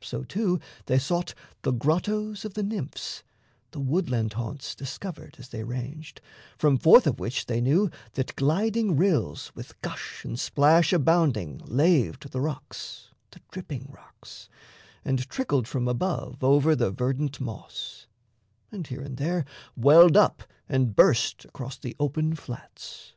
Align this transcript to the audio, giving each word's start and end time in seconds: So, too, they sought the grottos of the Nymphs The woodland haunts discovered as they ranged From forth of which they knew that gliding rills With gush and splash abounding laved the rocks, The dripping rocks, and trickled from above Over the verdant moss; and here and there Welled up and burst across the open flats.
So, 0.00 0.24
too, 0.24 0.58
they 0.86 0.98
sought 0.98 1.34
the 1.64 1.70
grottos 1.70 2.46
of 2.46 2.54
the 2.54 2.62
Nymphs 2.62 3.22
The 3.72 3.78
woodland 3.80 4.32
haunts 4.32 4.74
discovered 4.74 5.36
as 5.38 5.50
they 5.50 5.62
ranged 5.64 6.22
From 6.56 6.78
forth 6.78 7.06
of 7.06 7.20
which 7.20 7.44
they 7.44 7.60
knew 7.60 7.90
that 8.12 8.36
gliding 8.36 8.96
rills 8.96 9.52
With 9.54 9.78
gush 9.82 10.24
and 10.24 10.40
splash 10.40 10.94
abounding 10.94 11.58
laved 11.66 12.30
the 12.30 12.40
rocks, 12.40 13.10
The 13.32 13.40
dripping 13.50 13.90
rocks, 13.92 14.48
and 15.04 15.28
trickled 15.28 15.68
from 15.68 15.88
above 15.88 16.42
Over 16.42 16.74
the 16.74 16.90
verdant 16.90 17.38
moss; 17.38 18.06
and 18.72 18.86
here 18.86 19.02
and 19.02 19.18
there 19.18 19.44
Welled 19.76 20.16
up 20.16 20.42
and 20.70 20.96
burst 20.96 21.44
across 21.44 21.76
the 21.76 21.94
open 22.00 22.34
flats. 22.34 23.12